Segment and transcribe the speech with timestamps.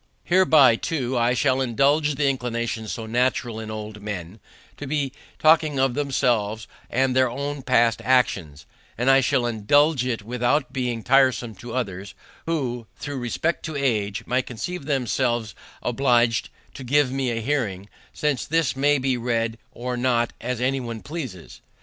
[0.23, 4.39] Hereby, too, I shall indulge the inclination so natural in old men,
[4.77, 8.65] to be talking of themselves and their own past actions;
[8.97, 12.15] and I shall indulge it without being tiresome to others,
[12.47, 15.53] who, through respect to age, might conceive themselves
[15.83, 21.01] obliged to give me a hearing, since this may be read or not as anyone
[21.01, 21.61] pleases.